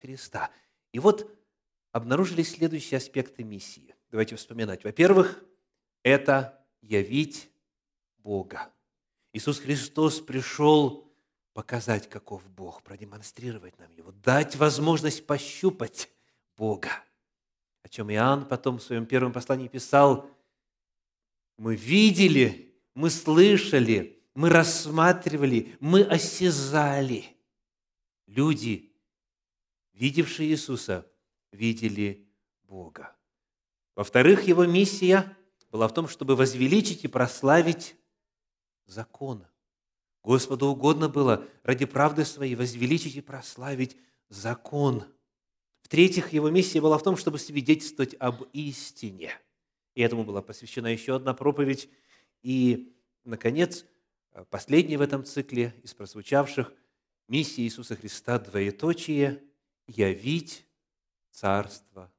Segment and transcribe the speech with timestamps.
[0.00, 0.50] Христа.
[0.92, 1.30] И вот
[1.92, 3.94] обнаружились следующие аспекты миссии.
[4.10, 4.84] Давайте вспоминать.
[4.84, 5.42] Во-первых,
[6.02, 7.50] это явить
[8.18, 8.72] Бога.
[9.32, 11.08] Иисус Христос пришел
[11.52, 16.10] показать, каков Бог, продемонстрировать нам Его, дать возможность пощупать
[16.56, 16.90] Бога.
[17.82, 20.28] О чем Иоанн потом в своем первом послании писал,
[21.56, 27.36] мы видели, мы слышали, мы рассматривали, мы осязали.
[28.26, 28.89] Люди,
[30.00, 31.06] видевшие Иисуса,
[31.52, 32.26] видели
[32.62, 33.14] Бога.
[33.94, 35.36] Во-вторых, его миссия
[35.70, 37.96] была в том, чтобы возвеличить и прославить
[38.86, 39.46] закон.
[40.22, 43.96] Господу угодно было ради правды своей возвеличить и прославить
[44.30, 45.04] закон.
[45.82, 49.32] В-третьих, его миссия была в том, чтобы свидетельствовать об истине.
[49.94, 51.90] И этому была посвящена еще одна проповедь.
[52.42, 53.84] И, наконец,
[54.48, 56.72] последняя в этом цикле из прозвучавших
[57.28, 59.44] миссия Иисуса Христа двоеточие–
[59.90, 60.64] явить
[61.30, 62.12] Царство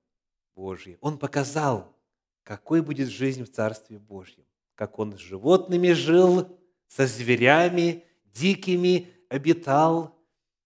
[0.55, 0.97] Божье.
[1.01, 1.95] Он показал,
[2.43, 10.17] какой будет жизнь в Царстве Божьем, как Он с животными жил, со зверями, дикими обитал,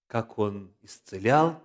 [0.08, 1.62] как Он исцелял,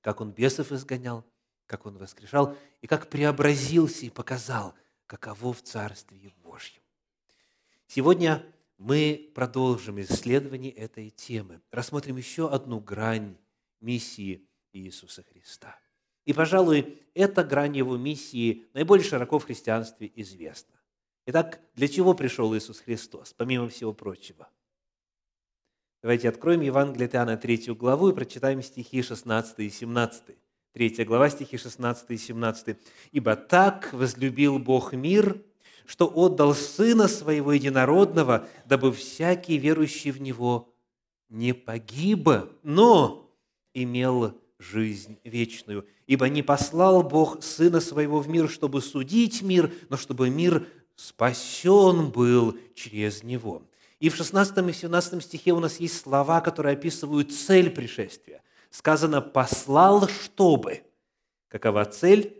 [0.00, 1.24] как Он бесов изгонял,
[1.66, 4.74] как Он воскрешал, и как преобразился и показал,
[5.06, 6.82] каково в Царстве Божьем.
[7.86, 8.44] Сегодня
[8.78, 11.60] мы продолжим исследование этой темы.
[11.70, 13.36] Рассмотрим еще одну грань
[13.80, 15.78] миссии Иисуса Христа.
[16.24, 20.76] И, пожалуй, эта грань Его миссии наиболее широко в христианстве известна.
[21.26, 24.48] Итак, для чего пришел Иисус Христос, помимо всего прочего?
[26.02, 30.22] Давайте откроем Евангелие от Иоанна 3 главу и прочитаем стихи 16 и 17.
[30.72, 32.76] 3 глава, стихи 16 и 17.
[33.12, 35.42] «Ибо так возлюбил Бог мир,
[35.84, 40.72] что отдал Сына Своего Единородного, дабы всякий верующий в Него
[41.28, 42.28] не погиб,
[42.62, 43.29] но
[43.74, 45.86] имел жизнь вечную.
[46.06, 52.10] Ибо не послал Бог Сына Своего в мир, чтобы судить мир, но чтобы мир спасен
[52.10, 53.62] был через Него.
[54.00, 58.42] И в 16 и 17 стихе у нас есть слова, которые описывают цель пришествия.
[58.70, 60.82] Сказано «послал, чтобы».
[61.48, 62.36] Какова цель?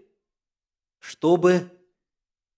[1.01, 1.71] Чтобы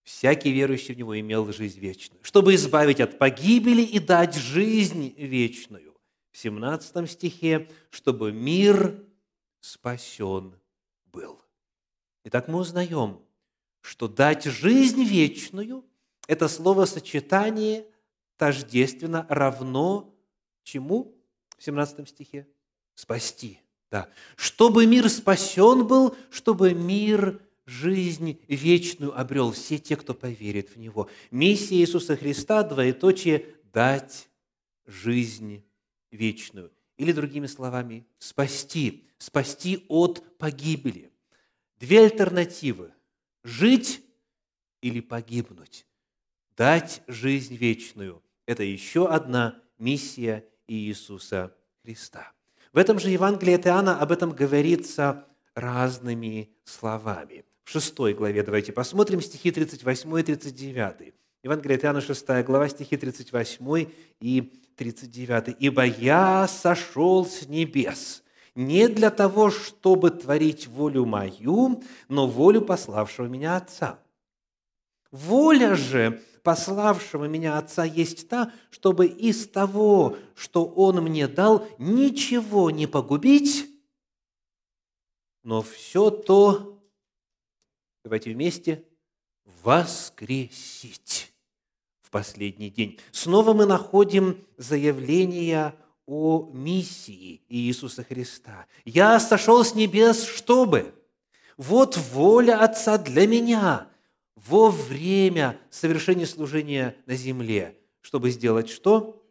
[0.03, 5.92] всякий верующий в Него имел жизнь вечную, чтобы избавить от погибели и дать жизнь вечную.
[6.32, 9.00] В 17 стихе, чтобы мир
[9.60, 10.54] спасен
[11.06, 11.41] был.
[12.25, 13.20] Итак, мы узнаем,
[13.82, 15.84] что дать жизнь вечную–
[16.26, 17.87] это словосочетание
[18.37, 20.15] тождественно равно
[20.62, 21.15] чему
[21.59, 22.49] в 17 стихе?
[22.94, 23.60] Спасти.
[23.91, 24.09] Да.
[24.37, 31.09] Чтобы мир спасен был, чтобы мир жизнь вечную обрел все те, кто поверит в Него.
[31.31, 34.28] Миссия Иисуса Христа, двоеточие, дать
[34.87, 35.64] жизнь
[36.12, 36.71] вечную.
[36.97, 41.11] Или, другими словами, спасти, спасти от погибели.
[41.81, 42.93] Две альтернативы–
[43.43, 44.03] жить
[44.83, 45.87] или погибнуть.
[46.56, 52.33] Дать жизнь вечную– это еще одна миссия Иисуса Христа.
[52.73, 57.44] В этом же Евангелии от Иоанна об этом говорится разными словами.
[57.65, 61.15] В шестой главе давайте посмотрим стихи 38 и 39.
[61.45, 63.89] Евангелие от Иоанна, 6 глава, стихи 38
[64.21, 64.43] и
[64.77, 65.57] 39.
[65.59, 68.23] «Ибо я сошел с небес,
[68.55, 73.99] не для того, чтобы творить волю мою, но волю пославшего меня Отца.
[75.11, 82.71] Воля же пославшего меня Отца есть та, чтобы из того, что Он мне дал, ничего
[82.71, 83.69] не погубить,
[85.43, 86.79] но все то,
[88.05, 88.85] давайте вместе,
[89.65, 91.31] воскресить
[92.12, 93.00] последний день.
[93.11, 95.75] Снова мы находим заявление
[96.06, 98.67] о миссии Иисуса Христа.
[98.84, 100.95] «Я сошел с небес, чтобы...»
[101.56, 103.89] Вот воля Отца для меня
[104.34, 107.77] во время совершения служения на земле.
[108.00, 109.23] Чтобы сделать что?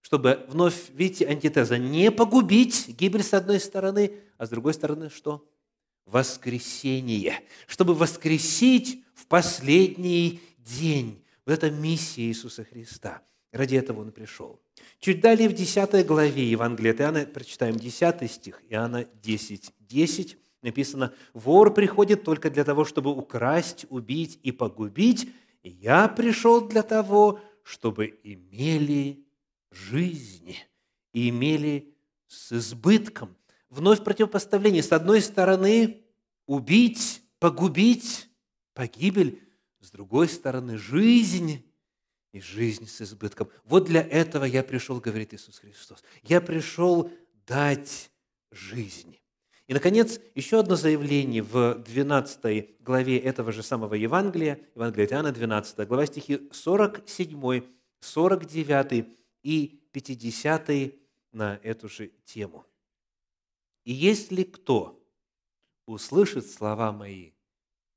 [0.00, 5.46] Чтобы вновь, видите, антитеза, не погубить гибель с одной стороны, а с другой стороны что?
[6.06, 7.40] Воскресение.
[7.66, 11.19] Чтобы воскресить в последний день.
[11.50, 13.22] Вот это миссия Иисуса Христа.
[13.50, 14.62] Ради этого Он пришел.
[15.00, 21.12] Чуть далее в 10 главе Евангелия от Иоанна, прочитаем 10 стих, Иоанна 10, 10, написано,
[21.34, 25.28] «Вор приходит только для того, чтобы украсть, убить и погубить.
[25.64, 29.26] Я пришел для того, чтобы имели
[29.72, 30.54] жизнь
[31.12, 31.96] и имели
[32.28, 33.36] с избытком».
[33.70, 34.84] Вновь противопоставление.
[34.84, 36.04] С одной стороны,
[36.46, 38.28] убить, погубить,
[38.72, 39.42] погибель–
[39.80, 41.64] с другой стороны, жизнь
[42.32, 43.48] и жизнь с избытком.
[43.64, 46.02] Вот для этого я пришел, говорит Иисус Христос.
[46.22, 47.10] Я пришел
[47.46, 48.10] дать
[48.50, 49.18] жизнь.
[49.66, 55.32] И, наконец, еще одно заявление в 12 главе этого же самого Евангелия, Евангелия от Иоанна,
[55.32, 57.62] 12 глава, стихи 47,
[58.00, 59.06] 49
[59.44, 60.94] и 50
[61.32, 62.66] на эту же тему.
[63.84, 65.00] «И если кто
[65.86, 67.32] услышит слова мои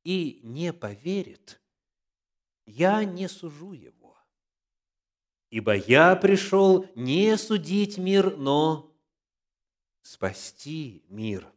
[0.04, 1.60] и не поверит,
[2.66, 4.18] я не сужу его,
[5.50, 8.96] ибо я пришел не судить мир, но
[10.02, 11.48] спасти мир.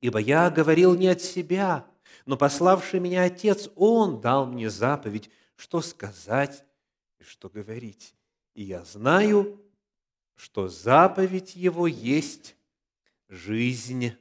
[0.00, 1.86] Ибо я говорил не от себя,
[2.26, 6.64] но пославший меня Отец, Он дал мне заповедь, что сказать
[7.18, 8.14] и что говорить.
[8.54, 9.60] И я знаю,
[10.34, 12.56] что заповедь Его есть
[13.28, 14.12] жизнь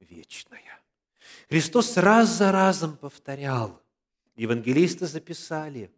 [0.00, 0.80] вечная.
[1.48, 3.82] Христос раз за разом повторял,
[4.38, 5.92] евангелисты записали,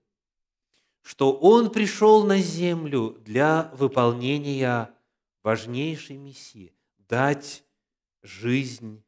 [1.03, 4.93] что Он пришел на землю для выполнения
[5.43, 6.75] важнейшей миссии–
[7.09, 7.65] дать
[8.23, 9.03] жизнь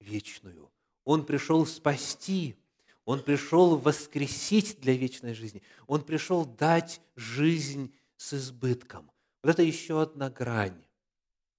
[0.00, 0.70] вечную.
[1.04, 2.56] Он пришел спасти,
[3.04, 9.10] Он пришел воскресить для вечной жизни, Он пришел дать жизнь с избытком.
[9.42, 10.84] Вот это еще одна грань,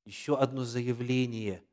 [0.05, 1.63] еще одно заявление,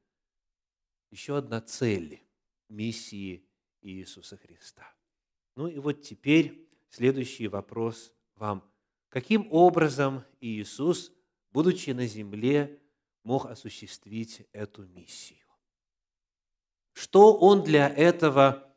[1.11, 2.23] еще одна цель
[2.69, 3.44] миссии
[3.81, 4.95] Иисуса Христа.
[5.56, 8.62] Ну и вот теперь следующий вопрос вам.
[9.08, 11.12] Каким образом Иисус
[11.56, 12.79] будучи на земле,
[13.23, 15.47] мог осуществить эту миссию.
[16.93, 18.70] Что он для этого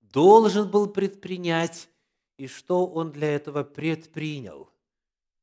[0.00, 1.90] должен был предпринять
[2.38, 4.70] и что он для этого предпринял,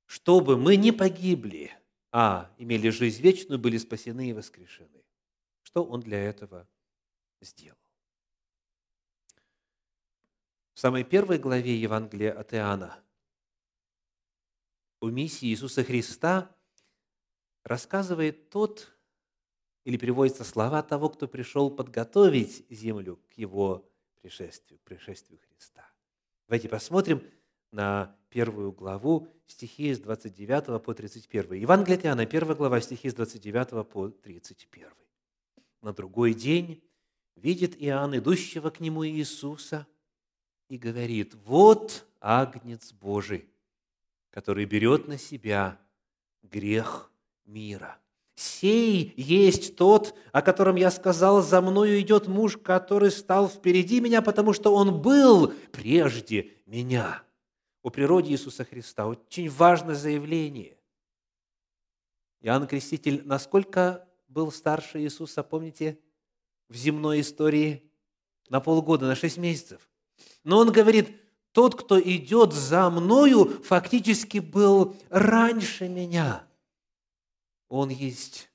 [0.07, 1.71] чтобы мы не погибли,
[2.12, 5.06] а имели жизнь вечную, были спасены и воскрешены.
[5.62, 6.68] Что он для этого
[7.39, 7.77] сделал?
[10.79, 12.97] В самой первой главе Евангелия от Иоанна
[15.01, 16.55] о миссии Иисуса Христа
[17.65, 18.89] рассказывает тот,
[19.83, 23.91] или приводятся слова того, кто пришел подготовить землю к его
[24.21, 25.85] пришествию, к пришествию Христа.
[26.47, 27.23] Давайте посмотрим
[27.73, 31.55] на первую главу, стихи с 29 по 31.
[31.55, 34.87] Евангелие от Иоанна, первая глава, стихи с 29 по 31.
[35.81, 36.81] На другой день
[37.35, 39.85] видит Иоанн идущего к нему Иисуса
[40.69, 43.50] и говорит, «Вот Агнец Божий,
[44.30, 45.80] который берет на себя
[46.44, 47.12] грех
[47.45, 47.98] мира.
[48.36, 54.21] Сей есть тот, о котором я сказал, за мною идет муж, который стал впереди меня,
[54.21, 57.22] потому что он был прежде меня.
[57.81, 60.77] О природе Иисуса Христа очень важное заявление.
[62.42, 66.00] Иоанн Креститель насколько был старше Иисуса, помните,
[66.69, 67.83] в земной истории?
[68.48, 69.88] На полгода, на шесть месяцев.
[70.44, 71.16] Но он говорит,
[71.51, 76.45] тот, кто идет за мною, фактически был раньше меня–
[77.69, 78.50] он есть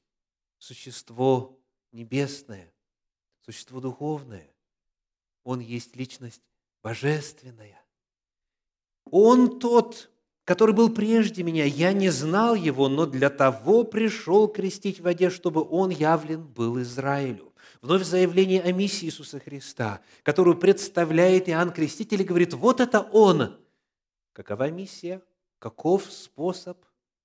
[0.58, 1.56] существо
[1.92, 2.74] небесное,
[3.40, 4.52] существо духовное.
[5.44, 6.42] Он есть личность
[6.82, 7.80] божественная.
[9.04, 10.10] Он тот,
[10.44, 11.64] который был прежде меня.
[11.64, 16.80] Я не знал его, но для того пришел крестить в воде, чтобы он явлен был
[16.80, 17.52] Израилю.
[17.80, 23.58] Вновь заявление о миссии Иисуса Христа, которую представляет Иоанн Креститель, говорит, вот это он.
[24.32, 25.22] Какова миссия?
[25.58, 26.82] Каков способ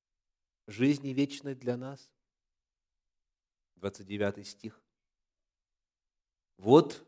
[0.67, 2.09] –жизни вечной для нас.
[3.75, 4.81] 29 стих.
[6.57, 7.05] Вот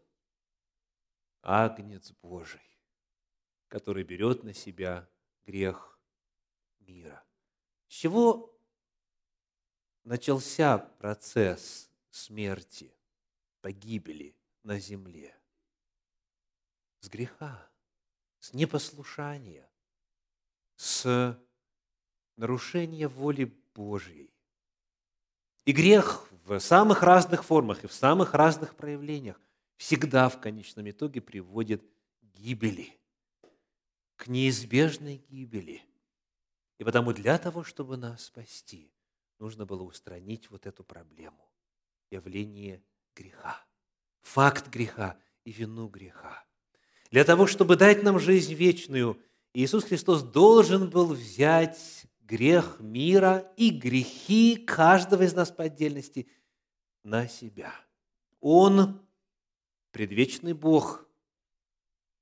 [1.42, 2.62] Агнец Божий,
[3.68, 5.10] который берет на себя
[5.46, 5.91] грех
[6.92, 7.24] мира.
[7.88, 8.54] С чего
[10.04, 12.94] начался процесс смерти,
[13.62, 15.36] погибели на земле?
[17.00, 17.70] С греха,
[18.40, 19.70] с непослушания,
[20.76, 21.40] с
[22.38, 24.34] нарушение воли Божьей.
[25.66, 29.40] И грех в самых разных формах и в самых разных проявлениях
[29.78, 31.84] всегда в конечном итоге приводит
[32.22, 33.00] к гибели,
[34.16, 35.84] к неизбежной гибели.
[36.82, 38.92] И потому для того, чтобы нас спасти,
[39.38, 41.48] нужно было устранить вот эту проблему–
[42.10, 42.84] явление
[43.16, 43.64] греха,
[44.24, 46.44] факт греха и вину греха.
[47.12, 49.22] Для того, чтобы дать нам жизнь вечную,
[49.54, 56.28] Иисус Христос должен был взять грех мира и грехи каждого из нас по отдельности
[57.04, 57.76] на себя.
[58.40, 59.00] Он
[59.92, 61.08] предвечный Бог,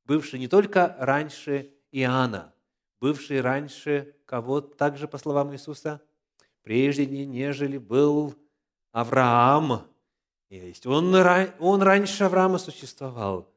[0.04, 2.54] бывший не только раньше Иоанна,
[3.00, 6.02] бывший раньше кого, также по словам Иисуса,
[6.62, 8.36] прежде нежели был
[8.92, 9.88] Авраам.
[10.50, 10.86] Есть.
[10.86, 11.14] Он,
[11.60, 13.48] он раньше Авраама существовал.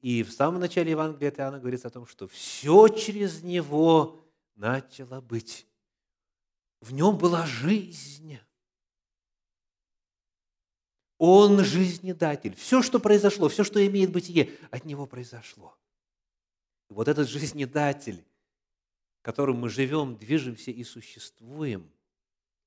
[0.00, 4.20] И в самом начале Евангелия от Иоанна говорится о том, что все через него
[4.54, 5.66] начало быть.
[6.80, 8.38] В нем была жизнь.
[11.18, 12.54] Он жизнедатель.
[12.54, 15.76] Все, что произошло, все, что имеет бытие, от Него произошло.
[16.88, 18.24] Вот этот жизнедатель,
[19.28, 21.92] которым мы живем, движемся и существуем,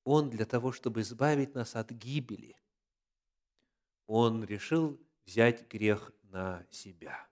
[0.04, 2.54] Он для того, чтобы избавить нас от гибели,
[4.06, 7.26] Он решил взять грех на себя.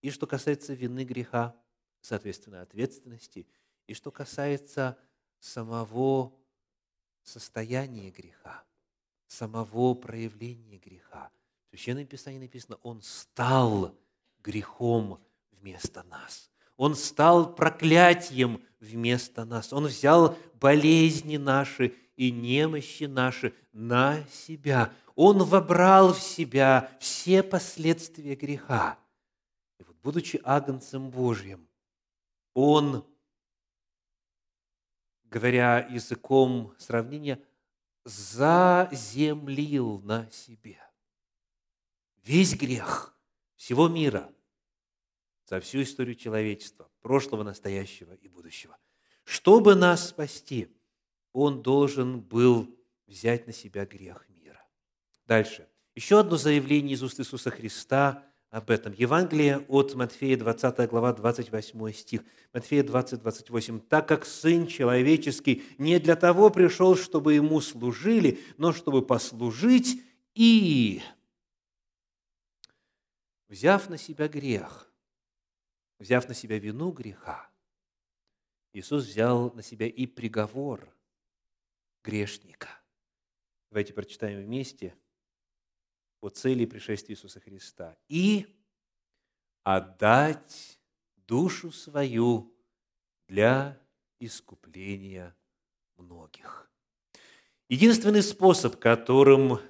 [0.00, 1.54] И что касается вины греха,
[2.00, 3.46] соответственно, ответственности,
[3.86, 4.98] и что касается
[5.38, 6.36] самого
[7.22, 8.64] состояния греха,
[9.28, 11.30] самого проявления греха.
[11.66, 13.96] В Священном Писании написано, Он стал
[14.40, 15.22] грехом
[15.52, 16.51] вместо нас.
[16.82, 19.72] Он стал проклятием вместо нас.
[19.72, 24.92] Он взял болезни наши и немощи наши на себя.
[25.14, 28.98] Он вобрал в себя все последствия греха.
[29.78, 31.68] И вот, будучи агнцем Божьим,
[32.52, 33.06] Он,
[35.22, 37.40] говоря языком сравнения,
[38.04, 40.80] заземлил на себе
[42.24, 43.16] весь грех
[43.54, 44.32] всего мира
[45.52, 48.78] за всю историю человечества, прошлого, настоящего и будущего.
[49.24, 50.68] Чтобы нас спасти,
[51.34, 52.74] Он должен был
[53.06, 54.64] взять на себя грех мира.
[55.26, 55.68] Дальше.
[55.94, 58.94] Еще одно заявление из уст Иисуса Христа об этом.
[58.96, 62.22] Евангелие от Матфея, 20 глава, 28 стих.
[62.54, 63.80] Матфея 20, 28.
[63.80, 70.02] «Так как Сын Человеческий не для того пришел, чтобы Ему служили, но чтобы послужить
[70.34, 71.02] и,
[73.48, 74.88] взяв на себя грех,
[76.02, 77.48] взяв на себя вину греха,
[78.72, 80.94] Иисус взял на себя и приговор
[82.02, 82.68] грешника.
[83.70, 84.96] Давайте прочитаем вместе
[86.20, 87.96] о цели пришествия Иисуса Христа.
[88.08, 88.46] «И
[89.62, 90.80] отдать
[91.16, 92.52] душу свою
[93.28, 93.80] для
[94.18, 95.36] искупления
[95.96, 96.70] многих».
[97.68, 99.60] Единственный способ, которым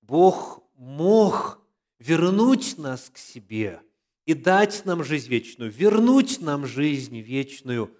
[0.00, 1.60] Бог мог
[1.98, 3.82] вернуть нас к себе
[4.26, 7.96] и дать нам жизнь вечную, вернуть нам жизнь вечную,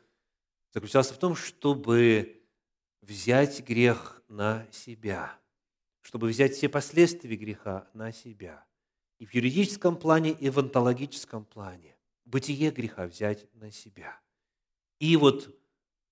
[0.73, 2.43] заключался в том, чтобы
[3.01, 5.39] взять грех на себя,
[6.03, 8.65] чтобы взять все последствия греха на себя.
[9.19, 11.97] И в юридическом плане, и в онтологическом плане.
[12.27, 14.21] Бытие греха взять на себя.
[14.99, 15.57] И вот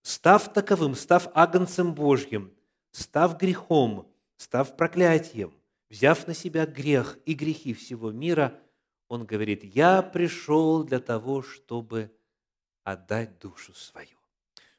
[0.01, 2.55] став таковым, став агнцем Божьим,
[2.93, 5.53] став грехом, став проклятием–
[5.95, 8.61] взяв на себя грех и грехи всего мира,
[9.15, 12.15] он говорит, я пришел для того, чтобы
[12.83, 14.19] отдать душу свою.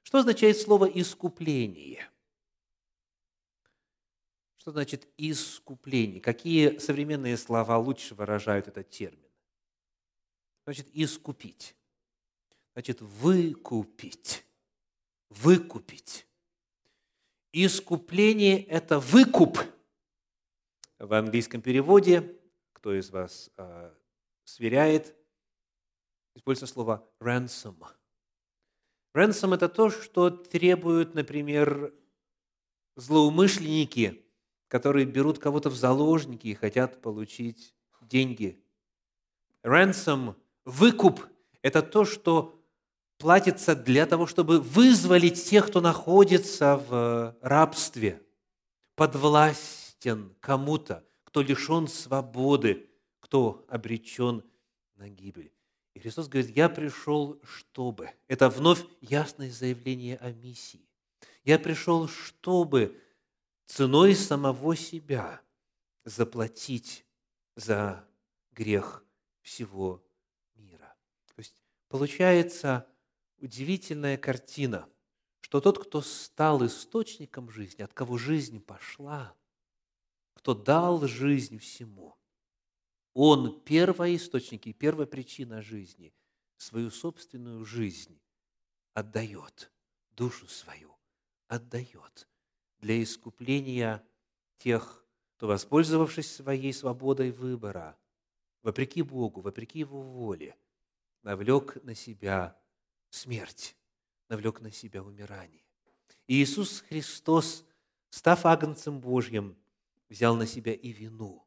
[0.03, 2.09] Что означает слово «искупление»?
[4.57, 6.21] Что значит «искупление»?
[6.21, 9.29] Какие современные слова лучше выражают этот термин?
[10.65, 11.75] Значит, «искупить».
[12.73, 14.45] Значит, «выкупить».
[15.29, 16.27] Выкупить.
[17.51, 19.59] Искупление– это выкуп–
[20.99, 22.37] в английском переводе,
[22.73, 23.91] кто из вас э,
[24.45, 25.13] сверяет,
[26.35, 27.75] используется слово ransom.
[29.13, 31.93] Ransom– это то, что требуют, например,
[32.95, 34.25] злоумышленники,
[34.69, 38.63] которые берут кого-то в заложники и хотят получить деньги.
[39.63, 40.35] Ransom–
[40.65, 41.25] выкуп–
[41.61, 42.57] это то, что
[43.17, 48.21] платится для того, чтобы вызволить тех, кто находится в рабстве,
[48.95, 52.89] под власть причастен кому-то, кто лишен свободы,
[53.25, 54.43] кто обречен
[54.95, 55.51] на гибель.
[55.95, 58.11] И Христос говорит, я пришел, чтобы.
[58.27, 60.87] Это вновь ясное заявление о миссии.
[61.43, 63.01] Я пришел, чтобы
[63.65, 65.41] ценой самого себя
[66.03, 67.03] заплатить
[67.55, 68.07] за
[68.51, 69.03] грех
[69.41, 70.05] всего
[70.53, 70.95] мира.
[71.27, 72.87] То есть получается
[73.39, 74.87] удивительная картина,
[75.41, 79.35] что тот, кто стал источником жизни, от кого жизнь пошла–
[80.45, 82.15] кто дал жизнь всему.
[83.15, 86.13] Он первоисточник и первопричина жизни,
[86.57, 88.19] свою собственную жизнь
[88.93, 89.71] отдает,
[90.11, 90.93] душу свою
[91.47, 92.27] отдает
[92.79, 94.03] для искупления
[94.57, 95.05] тех,
[95.37, 97.97] кто, воспользовавшись своей свободой выбора,
[98.63, 100.57] вопреки Богу, вопреки Его воле,
[101.23, 102.59] навлек на себя
[103.11, 103.77] смерть,
[104.27, 105.63] навлек на себя умирание.
[106.27, 107.65] И Иисус Христос,
[108.09, 109.57] став агнцем Божьим,
[110.09, 111.44] взял на себя и вину,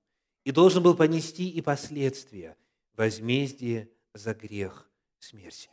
[0.48, 2.56] и должен был понести и последствия,
[2.94, 5.68] возмездие за грех смерти.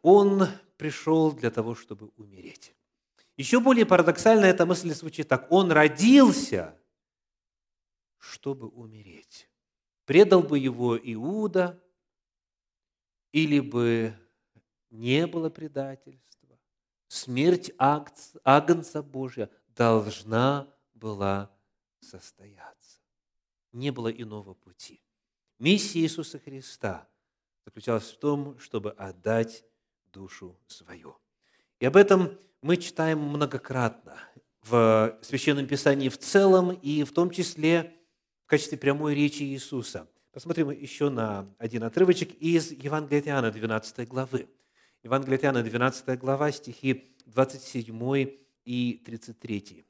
[0.00, 2.72] Он пришел для того, чтобы умереть.
[3.36, 5.50] Еще более парадоксально эта мысль звучит так.
[5.50, 6.78] Он родился,
[8.18, 9.50] чтобы умереть.
[10.04, 11.82] Предал бы его Иуда,
[13.32, 14.14] или бы
[14.90, 16.60] не было предательства.
[17.08, 21.50] Смерть Агнца Божия должна была
[21.98, 22.81] состояться.
[23.72, 25.00] Не было иного пути.
[25.58, 27.08] Миссия Иисуса Христа
[27.64, 29.64] заключалась в том, чтобы отдать
[30.12, 31.16] душу свою.
[31.80, 34.18] И об этом мы читаем многократно
[34.62, 37.96] в Священном Писании в целом и в том числе
[38.44, 40.08] в качестве прямой речи Иисуса.
[40.32, 44.48] Посмотрим еще на один отрывочек из Евангелия от Иоанна, 12 главы.
[45.02, 49.84] Евангелие от Иоанна, 12 глава, стихи 27 и 33.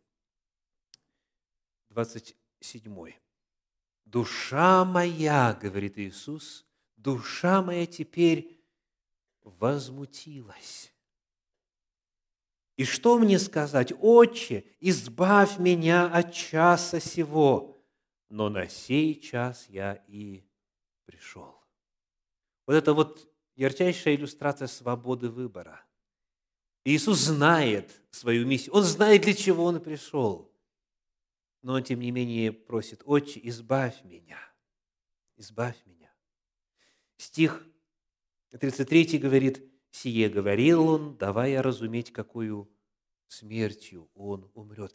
[1.91, 3.22] 27.
[4.05, 6.67] «Душа моя,— говорит Иисус,—
[6.97, 8.61] душа моя теперь
[9.43, 10.93] возмутилась.
[12.77, 13.93] И что мне сказать?
[14.01, 17.83] Отче, избавь меня от часа сего,
[18.29, 20.45] но на сей час я и
[21.05, 21.63] пришел.
[22.67, 25.85] Вот это вот ярчайшая иллюстрация свободы выбора.
[26.85, 30.52] Иисус знает свою миссию, Он знает, для чего Он пришел.
[31.63, 34.39] Но Он, тем не менее, просит, «Отче, избавь меня,
[35.37, 36.13] избавь меня».
[37.17, 37.65] Стих
[38.51, 42.71] 33 говорит, «Сие говорил Он, давая разуметь, какую
[43.29, 44.95] смертью Он умрет».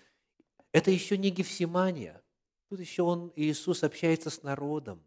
[0.71, 2.21] Это еще не Гефсимания.
[2.69, 5.05] Тут еще он, Иисус общается с народом.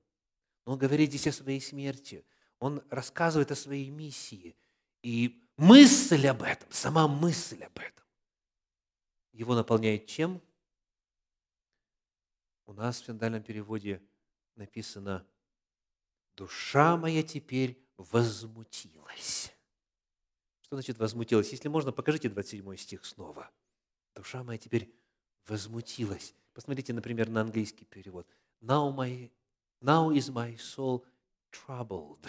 [0.64, 2.24] Он говорит здесь о своей смерти.
[2.58, 4.56] Он рассказывает о своей миссии.
[5.02, 8.04] И мысль об этом, сама мысль об этом,
[9.32, 10.42] его наполняет чем?
[12.70, 14.00] У нас в синдальном переводе
[14.54, 15.26] написано
[16.36, 19.52] «Душа моя теперь возмутилась».
[20.60, 21.50] Что значит возмутилась?
[21.50, 23.50] Если можно, покажите 27 стих снова.
[24.14, 24.94] Душа моя теперь
[25.48, 26.32] возмутилась.
[26.52, 28.28] Посмотрите, например, на английский перевод.
[28.62, 29.32] Now, my,
[29.82, 31.04] now is my soul
[31.50, 32.24] troubled.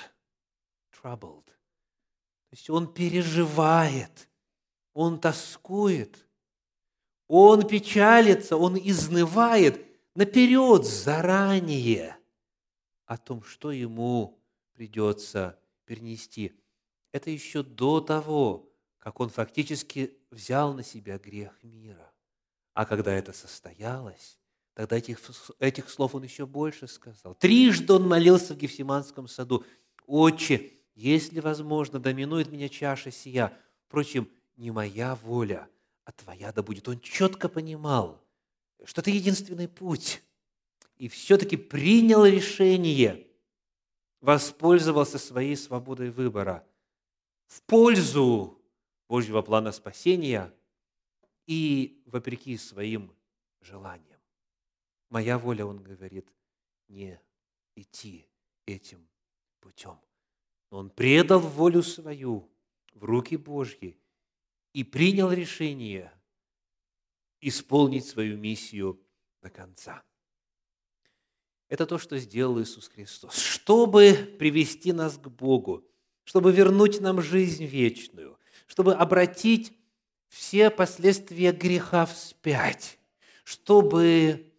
[0.91, 1.45] Troubled.
[1.45, 4.27] То есть он переживает,
[4.93, 6.27] он тоскует,
[7.27, 12.17] он печалится, он изнывает наперед, заранее
[13.05, 14.39] о том, что ему
[14.73, 16.53] придется перенести.
[17.11, 22.11] Это еще до того, как он фактически взял на себя грех мира.
[22.73, 24.39] А когда это состоялось,
[24.73, 25.19] тогда этих,
[25.59, 27.35] этих слов он еще больше сказал.
[27.35, 29.65] Трижды он молился в Гефсиманском саду.
[30.05, 33.57] «Отче, если возможно, доминует меня чаша сия.
[33.87, 35.67] Впрочем, не моя воля,
[36.05, 36.87] а твоя да будет».
[36.87, 38.20] Он четко понимал,
[38.83, 40.23] что это единственный путь.
[40.97, 43.27] И все-таки принял решение,
[44.19, 46.65] воспользовался своей свободой выбора
[47.47, 48.61] в пользу
[49.07, 50.53] Божьего плана спасения–
[51.51, 53.13] и вопреки своим
[53.59, 54.19] желаниям.
[55.09, 56.31] Моя воля, он говорит,
[56.87, 57.19] не
[57.75, 58.25] идти
[58.65, 59.05] этим
[59.59, 59.99] путем.
[60.69, 62.49] Но он предал волю свою
[62.93, 63.97] в руки Божьи
[64.71, 66.13] и принял решение
[67.41, 68.99] исполнить свою миссию
[69.41, 70.03] до конца.
[71.67, 73.35] Это то, что сделал Иисус Христос.
[73.35, 75.85] Чтобы привести нас к Богу,
[76.23, 79.73] чтобы вернуть нам жизнь вечную, чтобы обратить
[80.27, 82.99] все последствия греха вспять,
[83.43, 84.53] чтобы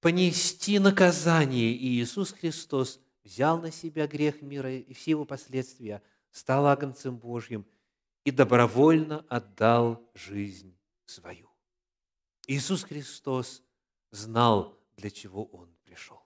[0.00, 1.72] понести наказание.
[1.72, 7.66] И Иисус Христос взял на себя грех мира и все его последствия, стал агнцем Божьим
[8.24, 11.47] и добровольно отдал жизнь свою.
[12.48, 13.62] Иисус Христос
[14.10, 16.20] знал, для чего Он пришел.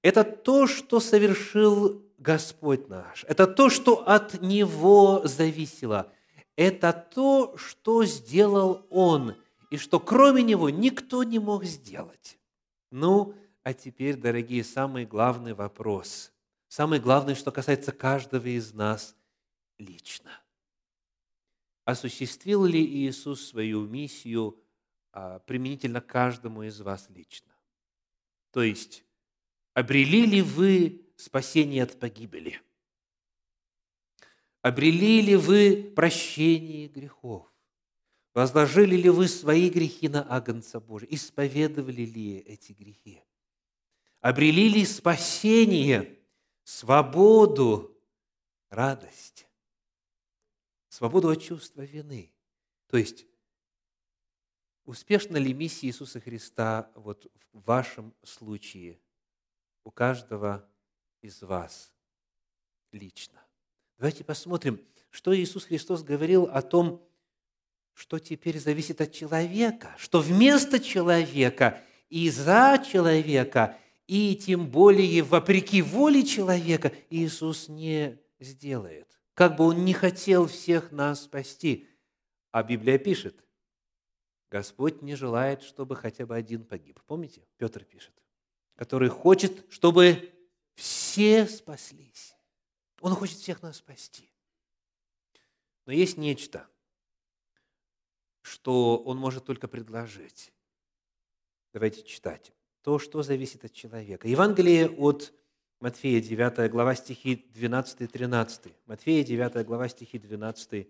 [0.00, 3.24] Это то, что совершил Господь наш.
[3.24, 6.12] Это то, что от Него зависело–
[6.56, 9.36] это то, что сделал Он,
[9.70, 12.38] и что кроме Него никто не мог сделать.
[12.90, 16.32] Ну, а теперь, дорогие, самый главный вопрос,
[16.68, 19.16] самый главный, что касается каждого из нас
[19.78, 20.30] лично.
[21.84, 24.56] Осуществил ли Иисус свою миссию
[25.46, 27.52] применительно каждому из вас лично?
[28.50, 29.04] То есть,
[29.72, 32.60] обрели ли вы спасение от погибели–
[34.64, 37.46] Обрели ли вы прощение грехов?
[38.32, 41.06] Возложили ли вы свои грехи на Агнца Божия?
[41.10, 43.22] Исповедовали ли эти грехи?
[44.22, 46.18] Обрели ли спасение,
[46.62, 47.94] свободу,
[48.70, 49.46] радость?
[50.88, 52.32] Свободу от чувства вины.
[52.86, 53.26] То есть,
[54.84, 58.98] успешна ли миссия Иисуса Христа вот в вашем случае,
[59.84, 60.68] у каждого
[61.20, 61.92] из вас
[62.92, 63.40] лично?
[63.98, 67.06] Давайте посмотрим, что Иисус Христос говорил о том,
[67.92, 75.80] что теперь зависит от человека, что вместо человека и за человека, и тем более вопреки
[75.80, 79.08] воле человека Иисус не сделает.
[79.34, 81.88] Как бы Он не хотел всех нас спасти.
[82.50, 83.43] А Библия пишет,
[84.54, 87.00] Господь не желает, чтобы хотя бы один погиб.
[87.08, 87.44] Помните?
[87.56, 88.14] Петр пишет.
[88.76, 90.32] который хочет, чтобы
[90.74, 92.36] все спаслись.
[93.00, 94.30] Он хочет всех нас спасти.
[95.86, 96.68] Но есть нечто,
[98.42, 100.52] что он может только предложить.
[101.72, 102.52] Давайте читать.
[102.82, 104.28] То, что зависит от человека.
[104.28, 105.32] Евангелие от
[105.80, 108.72] Матфея, 9 глава, стихи 12 и 13.
[108.86, 110.88] Матфея, 9 глава, стихи 12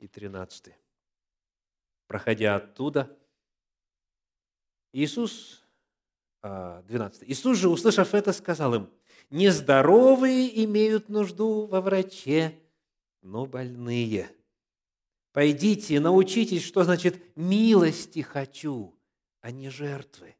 [0.00, 0.83] и 13.
[2.14, 3.18] Проходя оттуда,
[4.92, 5.64] Иисус,
[6.42, 7.22] 12.
[7.22, 8.90] А, Иисус же, услышав это, сказал им,
[9.30, 12.56] «Нездоровые имеют нужду во враче,
[13.20, 14.30] но больные.
[15.32, 18.96] Пойдите, научитесь, что значит «милости хочу»,
[19.40, 20.36] а не жертвы.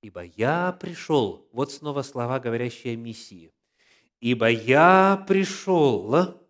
[0.00, 3.52] Ибо я пришел, вот снова слова, говорящие о миссии,
[4.20, 6.40] ибо я пришел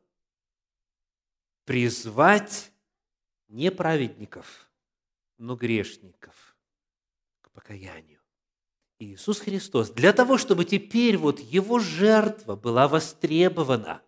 [1.64, 2.70] призвать
[3.48, 4.68] не праведников,
[5.38, 6.56] но грешников
[7.40, 8.20] к покаянию.
[8.98, 14.02] Иисус Христос, для того, чтобы теперь вот Его жертва была востребована,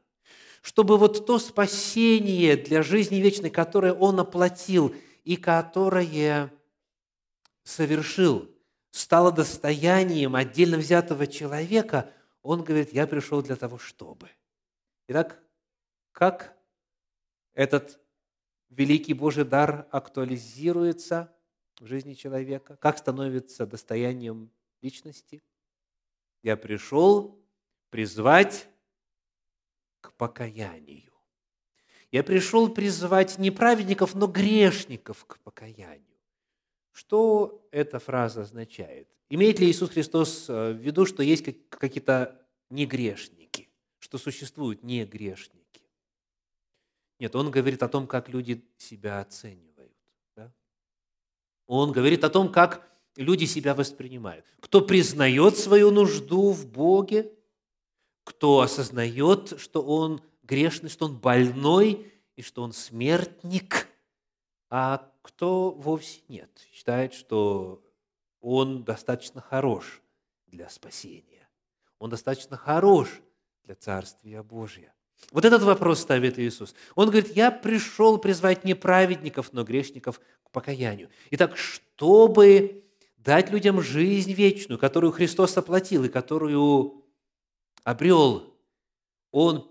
[0.63, 4.95] чтобы вот то спасение для жизни вечной, которое Он оплатил
[5.25, 6.53] и которое
[7.63, 8.51] совершил,
[8.91, 14.31] стало достоянием отдельно взятого человека, Он говорит, я пришел для того, чтобы.
[15.09, 15.41] Итак,
[16.13, 16.57] как
[17.55, 18.01] этот
[18.71, 21.33] великий Божий дар актуализируется
[21.81, 24.51] в жизни человека, как становится достоянием
[24.83, 25.43] личности.
[26.43, 27.43] Я пришел
[27.91, 28.69] призвать
[30.01, 31.13] к покаянию.
[32.13, 36.17] Я пришел призвать не праведников, но грешников к покаянию.
[36.93, 39.09] Что эта фраза означает?
[39.29, 45.66] Имеет ли Иисус Христос э, в виду, что есть какие-то негрешники, что существуют негрешники?
[47.19, 49.97] Нет, он говорит о том, как люди себя оценивают.
[50.35, 50.53] Да?
[51.67, 54.45] Он говорит о том, как люди себя воспринимают.
[54.61, 57.33] Кто признает свою нужду в Боге,
[58.25, 63.89] кто осознает, что он грешный, что он больной и что он смертник,
[64.69, 67.83] а кто вовсе нет, считает, что
[68.41, 70.03] он достаточно хорош
[70.47, 71.49] для спасения,
[71.99, 73.23] он достаточно хорош
[73.63, 74.96] для Царствия Божия.
[75.33, 76.75] Вот этот вопрос ставит Иисус.
[76.95, 81.11] Он говорит, я пришел призвать не праведников, но грешников к покаянию.
[81.31, 82.85] Итак, чтобы
[83.17, 87.05] дать людям жизнь вечную, которую Христос оплатил и которую
[87.83, 88.57] обрел,
[89.33, 89.71] Он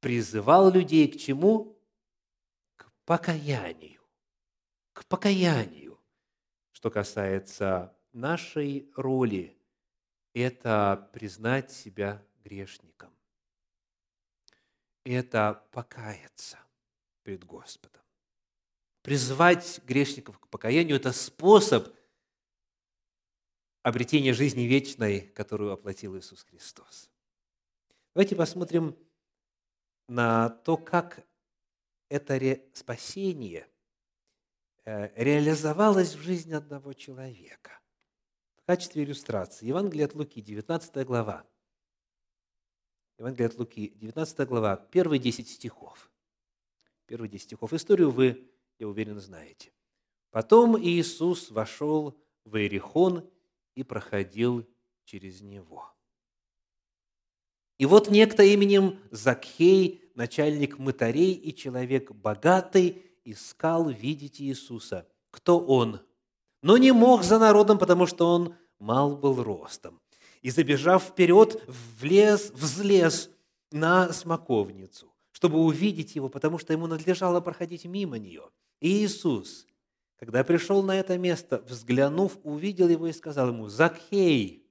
[0.00, 1.78] призывал людей к чему?
[2.76, 4.02] К покаянию.
[4.92, 5.98] К покаянию.
[6.72, 9.56] Что касается нашей роли,
[10.34, 13.09] это признать себя грешником.
[15.04, 16.58] Это покаяться
[17.22, 18.02] перед Господом.
[19.02, 21.88] Призвать грешников к покаянию– это способ
[23.82, 27.10] обретения жизни вечной, которую оплатил Иисус Христос.
[28.14, 28.96] Давайте посмотрим
[30.08, 31.24] на то, как
[32.08, 33.68] это спасение
[34.84, 37.80] э, реализовалось в жизни одного человека.
[38.56, 41.46] В качестве иллюстрации Евангелие от Луки, 19 глава.
[43.20, 46.10] Евангелие от Луки, 19 глава, первые 10 стихов.
[47.04, 47.74] Первые 10 стихов.
[47.74, 49.72] Историю вы, я уверен, знаете.
[50.30, 53.28] «Потом Иисус вошел в Иерихон
[53.74, 54.66] и проходил
[55.04, 55.92] через него».
[57.76, 65.06] И вот некто именем Закхей, начальник мытарей и человек богатый, искал видеть Иисуса.
[65.30, 66.00] Кто он?
[66.62, 70.00] Но не мог за народом, потому что он мал был ростом.
[70.42, 71.62] И, забежав вперед,
[72.00, 73.30] влез, взлез
[73.70, 78.48] на смоковницу, чтобы увидеть его, потому что ему надлежало проходить мимо нее.
[78.80, 79.66] И Иисус,
[80.16, 84.66] когда пришел на это место, взглянув, увидел его и сказал ему, «Закхей,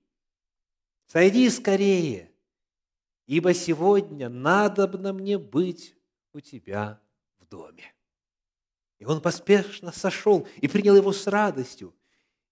[1.06, 2.32] сойди скорее,
[3.28, 5.96] ибо сегодня надобно мне быть
[6.34, 7.00] у тебя
[7.40, 7.94] в доме».
[8.98, 11.94] И он поспешно сошел и принял его с радостью.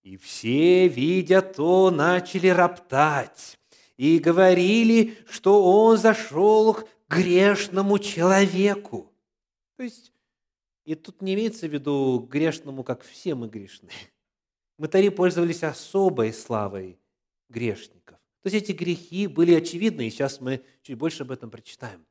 [0.07, 3.59] И все, видя то, начали роптать
[3.97, 9.13] и говорили, что он зашел к грешному человеку.
[9.75, 10.13] То есть,
[10.85, 13.89] и тут не имеется в виду грешному, как все мы грешны.
[14.77, 16.97] Мытари пользовались особой славой
[17.49, 18.17] грешников.
[18.43, 22.07] То есть эти грехи были очевидны, и сейчас мы чуть больше об этом прочитаем.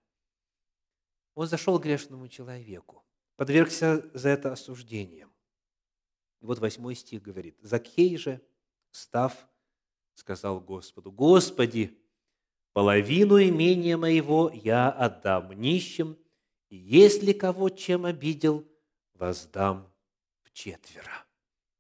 [1.35, 3.03] Он зашел к грешному человеку,
[3.37, 5.31] подвергся за это осуждением.
[6.47, 8.41] Вот восьмой стих говорит, «Закхей же,
[8.93, 9.35] став,
[10.15, 11.99] сказал Господу, «Господи,
[12.73, 16.17] половину имения моего я отдам нищим,
[16.69, 18.65] и если кого чем обидел,
[19.15, 19.93] воздам
[20.43, 21.11] в четверо».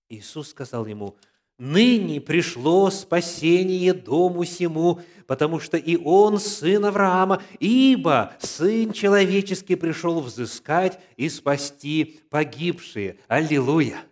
[0.09, 1.17] Иисус сказал ему,
[1.59, 10.21] ныне пришло спасение дому сему, потому что и он сын Авраама, ибо сын человеческий пришел
[10.21, 13.21] взыскать и спасти погибшие».
[13.29, 14.03] Аллилуйя!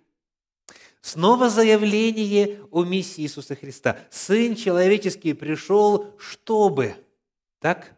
[1.04, 4.08] Снова заявление о миссии Иисуса Христа.
[4.10, 6.96] Сын человеческий пришел, чтобы,
[7.58, 7.94] так,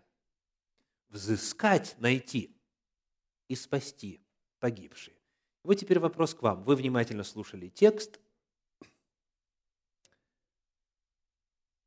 [1.11, 2.53] взыскать, найти
[3.47, 4.21] и спасти
[4.59, 5.17] погибшие.
[5.63, 6.65] Вот теперь вопрос к вам.
[6.65, 8.19] Вы внимательно слушали текст.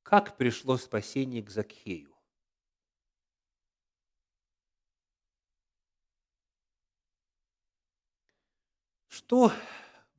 [0.03, 2.15] Как пришло спасение к Закхею?
[9.10, 9.51] Что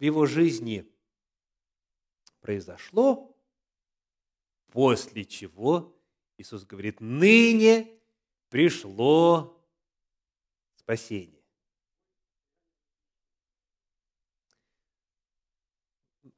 [0.01, 0.91] в его жизни
[2.41, 3.37] произошло,
[4.69, 5.95] после чего
[6.39, 8.01] Иисус говорит, ныне
[8.49, 9.63] пришло
[10.75, 11.45] спасение.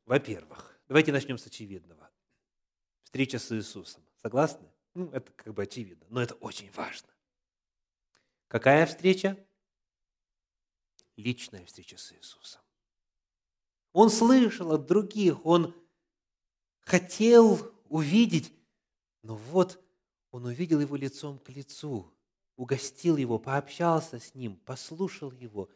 [0.07, 2.11] Во-первых, давайте начнем с очевидного.
[3.05, 4.05] Встреча с Иисусом.
[4.17, 4.69] Согласны?
[4.95, 7.09] Ну, это как бы очевидно, но это очень важно.
[8.49, 9.39] Какая встреча?
[11.17, 12.62] Личная встреча с Иисусом.
[13.93, 15.75] Он слышал от других, он
[16.81, 18.53] хотел увидеть,
[19.23, 19.83] но вот
[20.31, 22.13] он увидел его лицом к лицу,
[22.57, 25.69] угостил его, пообщался с ним, послушал его.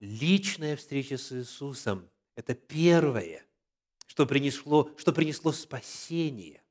[0.00, 3.44] Личная встреча с Иисусом– это первое,
[4.06, 6.62] что принесло, что принесло спасение.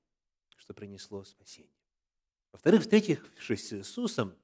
[0.56, 1.72] Что принесло спасение.
[2.52, 4.36] Во-вторых, встретившись с Иисусом,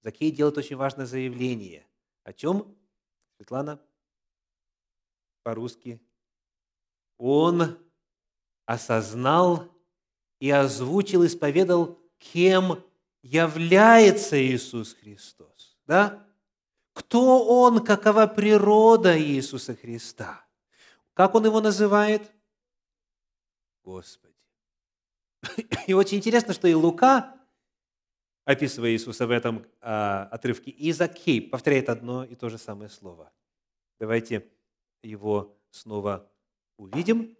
[0.00, 1.86] Закей делает очень важное заявление.
[2.24, 2.76] О чем,
[3.36, 3.80] Светлана?
[5.42, 6.00] По-русски.
[7.18, 7.78] Он
[8.66, 9.68] осознал
[10.40, 12.82] и озвучил, исповедал, кем
[13.22, 15.78] является Иисус Христос.
[15.86, 16.26] Да?
[16.92, 20.44] Кто Он, какова природа Иисуса Христа?
[21.14, 22.30] Как Он его называет?
[23.84, 24.34] Господи.
[25.86, 27.34] И очень интересно, что и Лука,
[28.44, 33.32] описывая Иисуса в этом а, отрывке, и Закей повторяет одно и то же самое слово.
[33.98, 34.48] Давайте
[35.02, 36.30] его снова
[36.76, 37.36] увидим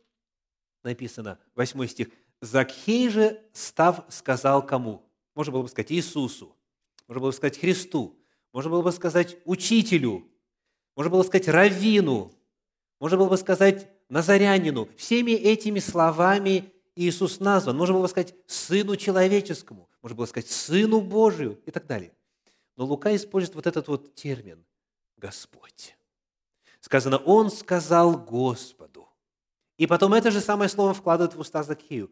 [0.82, 2.08] написано, 8 стих.
[2.40, 6.54] «Закхей же, став, сказал кому?» Можно было бы сказать Иисусу,
[7.08, 8.18] можно было бы сказать Христу,
[8.52, 10.28] можно было бы сказать Учителю,
[10.94, 12.32] можно было бы сказать Равину,
[13.00, 14.88] можно было бы сказать Назарянину.
[14.96, 17.78] Всеми этими словами Иисус назван.
[17.78, 22.12] Можно было бы сказать Сыну Человеческому, можно было сказать Сыну Божию и так далее.
[22.76, 24.66] Но Лука использует вот этот вот термин
[25.16, 25.96] «Господь».
[26.82, 29.08] Сказано, Он сказал Господу.
[29.78, 32.10] И потом это же самое слово вкладывает в уста Закхию.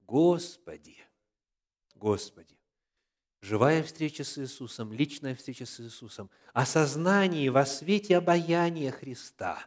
[0.00, 0.96] Господи,
[1.94, 2.58] Господи.
[3.42, 9.64] Живая встреча с Иисусом, личная встреча с Иисусом, осознание во свете обаяния Христа,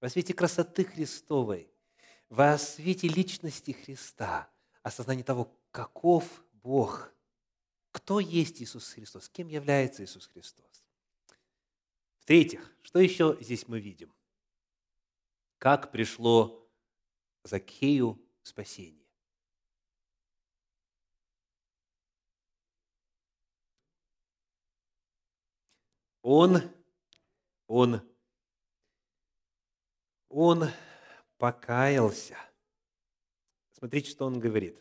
[0.00, 1.68] во свете красоты Христовой,
[2.30, 4.48] во свете личности Христа,
[4.82, 7.12] осознание того, каков Бог,
[7.90, 10.81] кто есть Иисус Христос, кем является Иисус Христос.
[12.22, 14.14] В-третьих, что еще здесь мы видим?
[15.58, 16.70] Как пришло
[17.42, 19.04] Закею спасение.
[26.22, 26.62] Он,
[27.66, 28.00] он,
[30.28, 30.68] он
[31.38, 32.38] покаялся.
[33.72, 34.80] Смотрите, что он говорит.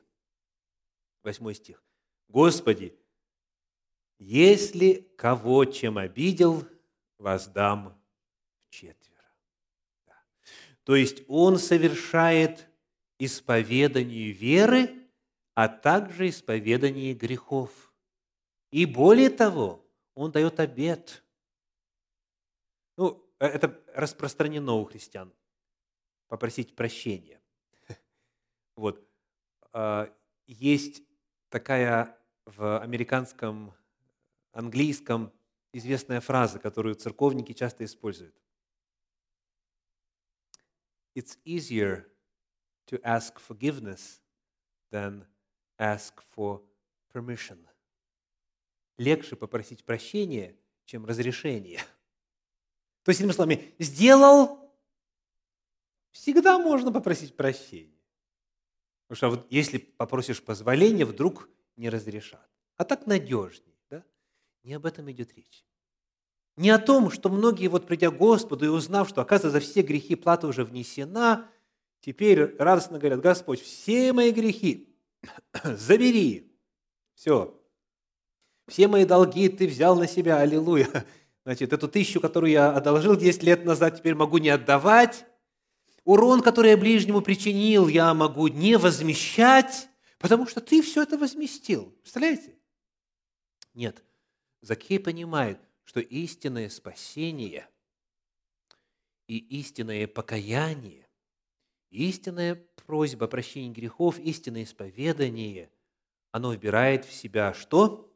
[1.23, 1.83] Восьмой стих.
[2.27, 2.95] Господи,
[4.19, 6.63] если кого чем обидел,
[7.21, 7.97] воздам
[8.67, 8.97] в четверть.
[10.83, 12.67] То есть он совершает
[13.19, 15.07] исповедание веры,
[15.53, 17.93] а также исповедание грехов.
[18.71, 21.23] И более того, он дает обет.
[22.97, 25.31] Ну, это распространено у христиан.
[26.27, 27.39] Попросить прощения.
[28.75, 29.05] Вот.
[29.73, 30.11] А,
[30.47, 31.03] есть
[31.49, 33.73] такая в американском,
[34.51, 35.31] английском
[35.73, 38.35] известная фраза, которую церковники часто используют
[41.15, 42.05] it's easier
[42.87, 44.21] to ask forgiveness
[44.91, 45.25] than
[45.79, 46.61] ask for
[47.13, 47.57] permission.
[48.97, 50.55] Легче попросить прощения,
[50.85, 51.79] чем разрешение.
[53.03, 54.71] То есть, иными словами, сделал,
[56.11, 57.97] всегда можно попросить прощения.
[59.07, 62.47] Потому что вот если попросишь позволения, вдруг не разрешат.
[62.77, 63.70] А так надежнее.
[64.63, 65.65] Не об этом идет речь.
[66.57, 69.81] Не о том, что многие, вот придя к Господу и узнав, что, оказывается, за все
[69.81, 71.49] грехи плата уже внесена,
[72.01, 74.93] теперь радостно говорят, Господь, все мои грехи
[75.63, 76.51] забери.
[77.15, 77.59] Все.
[78.67, 81.05] Все мои долги ты взял на себя, аллилуйя.
[81.43, 85.25] Значит, эту тысячу, которую я одолжил 10 лет назад, теперь могу не отдавать.
[86.03, 89.87] Урон, который я ближнему причинил, я могу не возмещать,
[90.19, 91.91] потому что ты все это возместил.
[92.01, 92.55] Представляете?
[93.73, 94.03] Нет.
[94.61, 97.67] Закей понимает, что истинное спасение
[99.27, 101.07] и истинное покаяние,
[101.89, 105.71] истинная просьба о прощении грехов, истинное исповедание,
[106.31, 108.15] оно вбирает в себя что?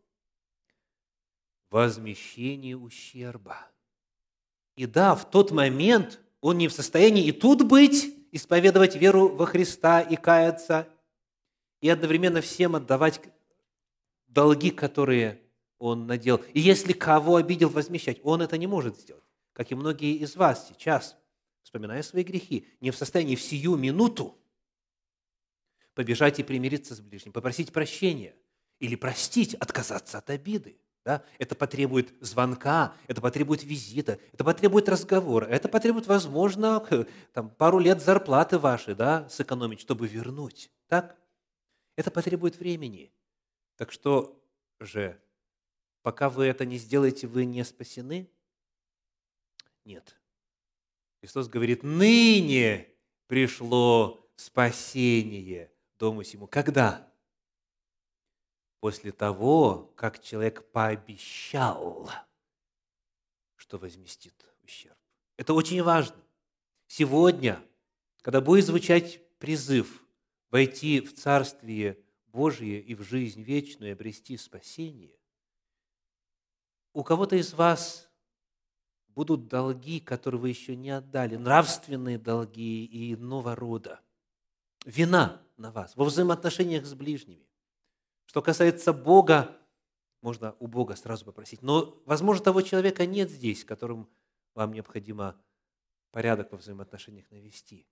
[1.71, 3.57] Возмещение ущерба.
[4.75, 9.45] И да, в тот момент он не в состоянии и тут быть, исповедовать веру во
[9.45, 10.87] Христа и каяться,
[11.81, 13.19] и одновременно всем отдавать
[14.27, 15.44] долги, которые
[15.79, 16.37] он надел.
[16.53, 18.19] И если кого обидел, возмещать.
[18.23, 19.23] Он это не может сделать.
[19.53, 21.17] Как и многие из вас сейчас,
[21.63, 24.37] вспоминая свои грехи, не в состоянии в сию минуту
[25.93, 28.35] побежать и примириться с ближним, попросить прощения
[28.79, 30.77] или простить, отказаться от обиды.
[31.05, 31.23] Да?
[31.37, 36.85] Это потребует звонка, это потребует визита, это потребует разговора, это потребует, возможно,
[37.31, 40.71] там, пару лет зарплаты вашей да, сэкономить, чтобы вернуть.
[40.87, 41.15] Так?
[41.95, 43.13] Это потребует времени.
[43.77, 44.43] Так что
[44.79, 45.19] же
[46.05, 48.29] Пока вы это не сделаете, вы не спасены?
[49.85, 50.15] Нет.
[51.19, 52.93] Христос говорит, ныне
[53.25, 56.45] пришло спасение дому сему.
[56.45, 57.11] Когда?
[58.81, 62.07] После того, как человек пообещал,
[63.55, 64.99] что возместит ущерб.
[65.37, 66.23] Это очень важно.
[66.85, 67.59] Сегодня,
[68.21, 70.03] когда будет звучать призыв
[70.51, 75.17] войти в Царствие Божие и в жизнь вечную и обрести спасение,
[76.95, 78.09] у кого-то из вас
[79.09, 83.99] будут долги, которые вы еще не отдали, нравственные долги и иного рода.
[84.85, 87.45] Вина на вас во взаимоотношениях с ближними.
[88.25, 89.57] Что касается Бога,
[90.21, 91.61] можно у Бога сразу попросить.
[91.61, 94.09] Но, возможно, того человека нет здесь, которым
[94.53, 95.35] вам необходимо
[96.11, 97.85] порядок во взаимоотношениях навести.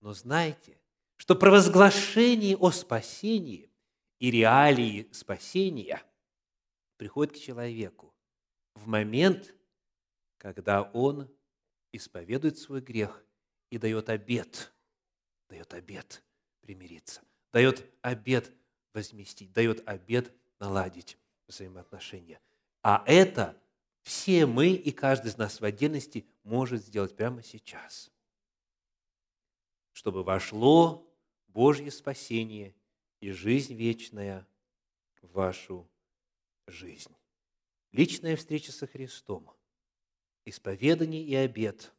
[0.00, 0.80] Но знайте,
[1.16, 3.70] что провозглашение о спасении
[4.18, 6.02] и реалии спасения
[6.98, 8.14] приходит к человеку
[8.74, 9.54] в момент,
[10.36, 11.32] когда он
[11.92, 13.24] исповедует свой грех
[13.70, 14.72] и дает обет,
[15.48, 16.22] дает обет
[16.60, 18.52] примириться, дает обет
[18.92, 22.40] возместить, дает обет наладить взаимоотношения.
[22.82, 23.60] А это
[24.02, 28.10] все мы и каждый из нас в отдельности может сделать прямо сейчас,
[29.92, 31.08] чтобы вошло
[31.46, 32.74] Божье спасение
[33.20, 34.46] и жизнь вечная
[35.22, 35.88] в вашу
[36.70, 37.14] жизнь.
[37.92, 39.50] Личная встреча со Христом,
[40.44, 41.92] исповедание и обет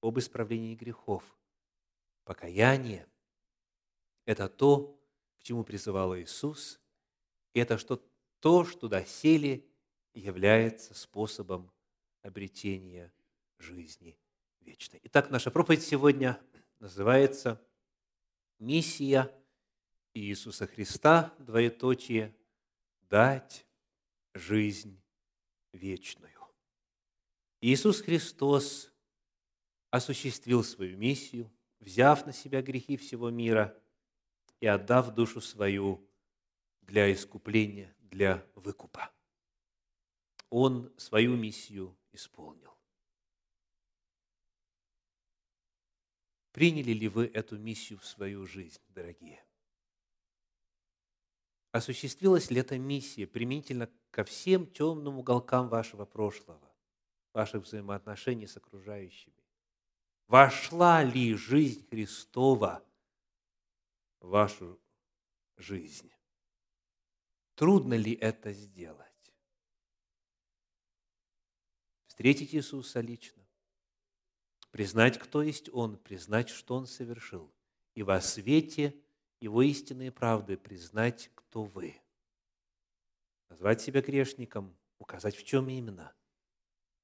[0.00, 1.22] об исправлении грехов,
[2.24, 3.06] покаяние–
[4.26, 5.00] это то,
[5.38, 6.80] к чему призывал Иисус,
[7.54, 8.02] и это что,
[8.40, 9.64] то, что доселе
[10.12, 11.70] является способом
[12.22, 13.12] обретения
[13.58, 14.18] жизни
[14.60, 15.00] вечной.
[15.04, 16.40] Итак, наша проповедь сегодня
[16.80, 17.62] называется
[18.58, 19.32] «Миссия
[20.12, 22.34] Иисуса Христа, двоеточие,
[23.02, 23.65] дать
[24.36, 25.00] жизнь
[25.72, 26.40] вечную.
[27.60, 28.92] Иисус Христос
[29.90, 33.80] осуществил свою миссию, взяв на себя грехи всего мира
[34.60, 36.08] и отдав душу свою
[36.82, 39.10] для искупления, для выкупа.
[40.50, 42.76] Он свою миссию исполнил.
[46.52, 49.45] Приняли ли вы эту миссию в свою жизнь, дорогие?
[51.76, 56.72] Осуществилась ли эта миссия применительно ко всем темным уголкам вашего прошлого,
[57.34, 59.44] ваших взаимоотношений с окружающими.
[60.26, 62.82] Вошла ли жизнь Христова
[64.20, 64.80] в вашу
[65.58, 66.10] жизнь?
[67.56, 69.34] Трудно ли это сделать?
[72.06, 73.46] Встретить Иисуса лично,
[74.70, 77.52] признать, кто есть Он, признать, что Он совершил,
[77.94, 78.98] и во свете
[79.40, 82.00] Его истинной правды признать, кто вы–
[83.48, 86.14] назвать себя грешником, указать, в чем именно.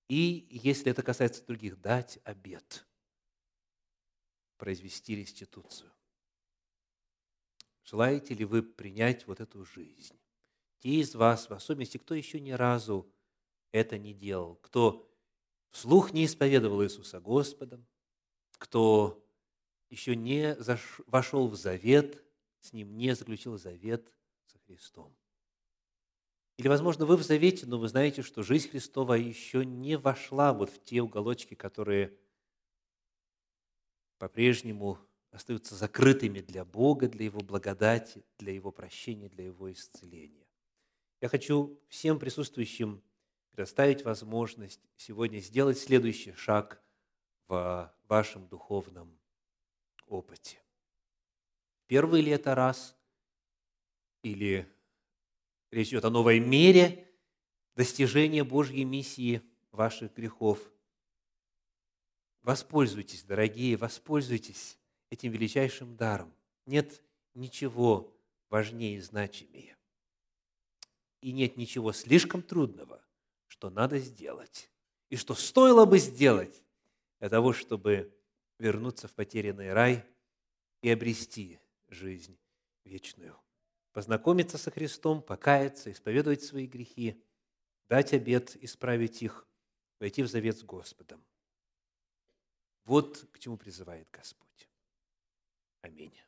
[0.09, 2.87] И, если это касается других, дать обед,
[4.57, 5.91] произвести реституцию.
[7.85, 10.19] Желаете ли вы принять вот эту жизнь?
[10.81, 13.11] Те из вас, в особенности, кто еще ни разу
[13.71, 15.09] это не делал, кто
[15.71, 17.87] вслух не исповедовал Иисуса Господом,
[18.59, 19.25] кто
[19.89, 20.57] еще не
[21.07, 22.23] вошел в завет
[22.61, 24.13] с Ним, не заключил завет
[24.73, 25.15] Христом.
[26.57, 30.71] Или, возможно, вы в завете, но вы знаете, что жизнь Христова еще не вошла вот
[30.71, 32.17] в те уголочки, которые
[34.19, 34.99] по-прежнему
[35.31, 40.47] остаются закрытыми для Бога, для Его благодати, для Его прощения, для Его исцеления.
[41.21, 43.03] Я хочу всем присутствующим
[43.51, 46.83] предоставить возможность сегодня сделать следующий шаг
[47.49, 49.19] в вашем духовном
[50.07, 50.63] опыте.
[51.87, 52.97] Первый ли это раз,
[54.23, 54.69] или
[55.71, 57.09] речь идет о новой мере
[57.75, 60.59] достижения Божьей миссии ваших грехов.
[62.43, 64.79] Воспользуйтесь, дорогие, воспользуйтесь
[65.11, 66.33] этим величайшим даром.
[66.67, 67.03] Нет
[67.35, 68.13] ничего
[68.49, 69.77] важнее и значимее.
[71.21, 73.03] И нет ничего слишком трудного,
[73.47, 74.71] что надо сделать,
[75.09, 76.63] и что стоило бы сделать
[77.21, 78.13] для того, чтобы
[78.59, 80.05] вернуться в потерянный рай
[80.83, 82.37] и обрести жизнь
[82.85, 83.39] вечную.
[83.93, 87.23] Познакомиться со Христом, покаяться, исповедовать свои грехи,
[87.89, 89.47] дать обет, исправить их,
[90.01, 91.25] войти в завет с Господом.
[92.85, 94.69] Вот к чему призывает Господь.
[95.83, 96.19] Аминь.